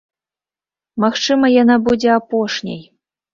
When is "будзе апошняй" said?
1.89-2.81